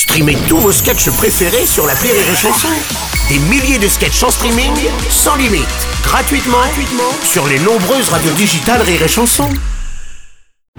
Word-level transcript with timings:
Streamez 0.00 0.38
tous 0.48 0.56
vos 0.56 0.72
sketchs 0.72 1.10
préférés 1.10 1.66
sur 1.66 1.86
la 1.86 1.92
Rire 1.92 2.14
et 2.14 2.34
Chanson. 2.34 2.70
Des 3.28 3.38
milliers 3.38 3.78
de 3.78 3.86
sketchs 3.86 4.22
en 4.22 4.30
streaming, 4.30 4.72
sans 5.10 5.36
limite, 5.36 5.68
gratuitement, 6.02 6.56
gratuitement 6.56 7.12
sur 7.22 7.46
les 7.46 7.58
nombreuses 7.58 8.08
radios 8.08 8.32
digitales 8.32 8.80
Rire 8.80 9.02
et 9.02 9.08
Chanson. 9.08 9.50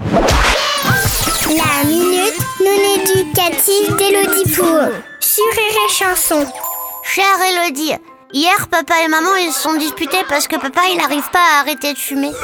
La 0.00 1.84
minute 1.84 2.36
non 2.58 2.80
éducative 2.96 3.94
d'Elodie 3.96 4.50
Pour 4.56 4.90
sur 5.20 5.44
Rire 5.52 5.78
et 5.88 5.92
Chanson. 5.92 6.44
Chère 7.04 7.40
Elodie, 7.48 7.94
hier 8.32 8.66
papa 8.72 9.04
et 9.04 9.08
maman 9.08 9.36
ils 9.36 9.52
se 9.52 9.60
sont 9.60 9.74
disputés 9.74 10.24
parce 10.28 10.48
que 10.48 10.56
papa 10.56 10.80
il 10.92 11.00
arrive 11.00 11.30
pas 11.30 11.38
à 11.38 11.60
arrêter 11.60 11.92
de 11.92 11.98
fumer. 11.98 12.32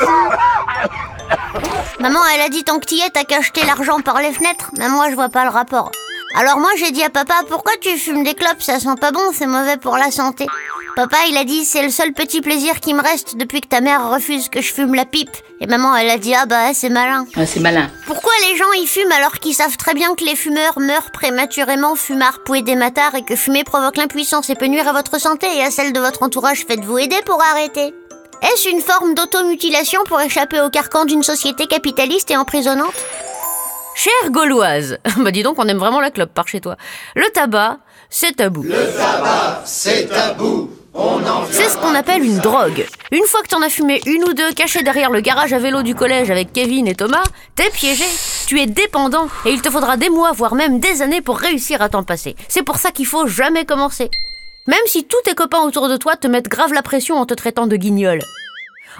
Maman 1.98 2.20
elle 2.32 2.42
a 2.42 2.48
dit 2.48 2.62
tant 2.62 2.78
que 2.78 2.86
t'y 2.86 3.00
es 3.00 3.10
t'as 3.10 3.24
qu'à 3.24 3.40
jeter 3.40 3.64
l'argent 3.66 4.00
par 4.00 4.20
les 4.20 4.32
fenêtres, 4.32 4.70
mais 4.78 4.88
moi 4.88 5.10
je 5.10 5.16
vois 5.16 5.28
pas 5.28 5.42
le 5.42 5.50
rapport. 5.50 5.90
Alors 6.34 6.58
moi 6.58 6.70
j'ai 6.76 6.90
dit 6.90 7.02
à 7.02 7.10
papa 7.10 7.34
pourquoi 7.48 7.72
tu 7.80 7.96
fumes 7.96 8.22
des 8.22 8.34
clopes? 8.34 8.62
Ça 8.62 8.78
sent 8.78 8.94
pas 9.00 9.10
bon 9.10 9.32
c'est 9.32 9.46
mauvais 9.46 9.76
pour 9.76 9.96
la 9.96 10.10
santé. 10.10 10.46
Papa 10.94 11.16
il 11.28 11.36
a 11.36 11.44
dit 11.44 11.64
c'est 11.64 11.82
le 11.82 11.90
seul 11.90 12.12
petit 12.12 12.40
plaisir 12.40 12.80
qui 12.80 12.94
me 12.94 13.02
reste 13.02 13.36
depuis 13.36 13.60
que 13.60 13.68
ta 13.68 13.80
mère 13.80 14.10
refuse 14.10 14.48
que 14.48 14.60
je 14.60 14.72
fume 14.72 14.94
la 14.94 15.04
pipe. 15.04 15.36
Et 15.60 15.66
maman 15.66 15.96
elle 15.96 16.10
a 16.10 16.18
dit 16.18 16.34
ah 16.34 16.46
bah 16.46 16.74
c'est 16.74 16.90
malin. 16.90 17.26
Ah, 17.36 17.46
c'est 17.46 17.60
malin. 17.60 17.90
Pourquoi 18.06 18.32
les 18.48 18.56
gens 18.56 18.72
y 18.80 18.86
fument 18.86 19.12
alors 19.12 19.38
qu'ils 19.38 19.54
savent 19.54 19.76
très 19.76 19.94
bien 19.94 20.14
que 20.14 20.24
les 20.24 20.36
fumeurs 20.36 20.78
meurent 20.78 21.10
prématurément, 21.12 21.94
fumards, 21.96 22.44
pouet 22.44 22.62
des 22.62 22.76
matards 22.76 23.14
et 23.14 23.24
que 23.24 23.34
fumer 23.34 23.64
provoque 23.64 23.96
l'impuissance 23.96 24.50
et 24.50 24.54
peut 24.54 24.66
nuire 24.66 24.88
à 24.88 24.92
votre 24.92 25.20
santé 25.20 25.46
et 25.56 25.62
à 25.62 25.70
celle 25.70 25.92
de 25.92 26.00
votre 26.00 26.22
entourage? 26.22 26.64
Faites-vous 26.68 26.98
aider 26.98 27.20
pour 27.26 27.42
arrêter. 27.42 27.94
Est-ce 28.42 28.68
une 28.68 28.80
forme 28.80 29.14
d'automutilation 29.14 30.00
pour 30.06 30.20
échapper 30.20 30.60
au 30.60 30.70
carcan 30.70 31.04
d'une 31.04 31.24
société 31.24 31.66
capitaliste 31.66 32.30
et 32.30 32.36
emprisonnante? 32.36 32.94
Chère 33.98 34.30
Gauloise, 34.30 34.98
bah 35.16 35.32
dis 35.32 35.42
donc 35.42 35.58
on 35.58 35.66
aime 35.66 35.78
vraiment 35.78 36.00
la 36.00 36.12
clope 36.12 36.32
par 36.32 36.46
chez 36.46 36.60
toi. 36.60 36.76
Le 37.16 37.28
tabac, 37.30 37.78
c'est 38.08 38.36
tabou. 38.36 38.64
C'est 39.64 40.06
tabou. 40.08 40.70
On 40.94 41.16
en 41.26 41.44
C'est 41.50 41.68
ce 41.68 41.76
qu'on 41.78 41.96
appelle 41.96 42.22
une 42.22 42.38
drogue. 42.38 42.86
Une 43.10 43.24
fois 43.24 43.42
que 43.42 43.48
t'en 43.48 43.60
as 43.60 43.68
fumé 43.68 44.00
une 44.06 44.22
ou 44.22 44.34
deux 44.34 44.52
cachées 44.52 44.84
derrière 44.84 45.10
le 45.10 45.20
garage 45.20 45.52
à 45.52 45.58
vélo 45.58 45.82
du 45.82 45.96
collège 45.96 46.30
avec 46.30 46.52
Kevin 46.52 46.86
et 46.86 46.94
Thomas, 46.94 47.24
t'es 47.56 47.70
piégé. 47.70 48.04
Tu 48.46 48.60
es 48.60 48.66
dépendant 48.66 49.26
et 49.44 49.50
il 49.50 49.62
te 49.62 49.68
faudra 49.68 49.96
des 49.96 50.10
mois, 50.10 50.30
voire 50.30 50.54
même 50.54 50.78
des 50.78 51.02
années 51.02 51.20
pour 51.20 51.36
réussir 51.36 51.82
à 51.82 51.88
t'en 51.88 52.04
passer. 52.04 52.36
C'est 52.46 52.62
pour 52.62 52.76
ça 52.76 52.92
qu'il 52.92 53.06
faut 53.06 53.26
jamais 53.26 53.64
commencer. 53.64 54.10
Même 54.68 54.78
si 54.86 55.06
tous 55.06 55.22
tes 55.24 55.34
copains 55.34 55.62
autour 55.62 55.88
de 55.88 55.96
toi 55.96 56.14
te 56.14 56.28
mettent 56.28 56.48
grave 56.48 56.72
la 56.72 56.82
pression 56.82 57.16
en 57.16 57.26
te 57.26 57.34
traitant 57.34 57.66
de 57.66 57.74
guignol. 57.74 58.20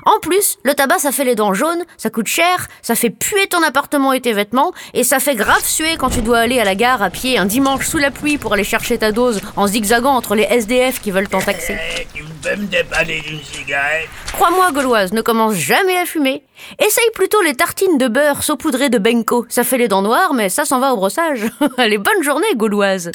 En 0.05 0.19
plus, 0.21 0.59
le 0.65 0.75
tabac 0.75 0.99
ça 0.99 1.13
fait 1.13 1.25
les 1.25 1.35
dents 1.35 1.55
jaunes, 1.55 1.85
ça 1.97 2.11
coûte 2.11 2.27
cher, 2.27 2.69
ça 2.83 2.95
fait 2.95 3.11
puer 3.11 3.47
ton 3.49 3.63
appartement 3.63 4.13
et 4.13 4.21
tes 4.21 4.33
vêtements, 4.33 4.73
et 4.95 5.05
ça 5.05 5.19
fait 5.19 5.35
grave 5.35 5.65
suer 5.65 5.97
quand 5.97 6.11
tu 6.11 6.23
dois 6.23 6.39
aller 6.39 6.61
à 6.61 6.65
la 6.65 6.75
gare 6.75 7.03
à 7.03 7.11
pied 7.11 7.39
un 7.39 7.45
dimanche 7.47 7.87
sous 7.87 7.99
la 7.99 8.11
pluie 8.11 8.39
pour 8.39 8.53
aller 8.53 8.65
chercher 8.65 8.99
ta 8.99 9.13
dose 9.13 9.41
en 9.57 9.67
zigzagant 9.67 10.15
entre 10.15 10.35
les 10.35 10.45
SDF 10.45 11.01
qui 11.01 11.11
veulent 11.11 11.29
t'en 11.29 11.41
taxer. 11.41 11.77
Tu 12.15 12.25
peux 12.43 12.57
me 12.57 12.67
dépanner 12.67 13.21
d'une 13.21 13.43
cigarette? 13.43 14.09
Crois-moi, 14.33 14.71
Gauloise, 14.73 15.13
ne 15.13 15.21
commence 15.21 15.55
jamais 15.55 15.97
à 15.97 16.05
fumer. 16.07 16.45
Essaye 16.79 17.11
plutôt 17.15 17.41
les 17.43 17.55
tartines 17.55 17.99
de 17.99 18.09
beurre 18.09 18.43
saupoudrées 18.43 18.91
de 18.91 18.99
Benko. 18.99 19.47
Ça 19.49 19.65
fait 19.65 19.79
les 19.79 19.89
dents 19.89 20.03
noires, 20.03 20.35
mais 20.35 20.49
ça 20.49 20.65
s'en 20.65 20.79
va 20.81 20.93
au 20.93 20.97
brossage. 20.97 21.51
Allez, 21.79 21.99
bonne 21.99 22.23
journée, 22.23 22.47
Gauloise. 22.55 23.11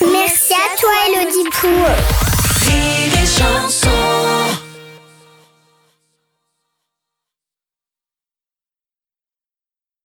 Merci 0.00 0.54
à 0.54 0.80
toi 0.80 0.90
Elodie 1.08 1.44